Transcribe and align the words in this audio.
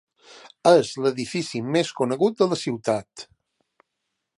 És 0.69 0.93
l'edifici 1.05 1.63
més 1.77 1.93
conegut 2.01 2.41
de 2.41 2.49
la 2.55 2.61
ciutat. 2.65 3.29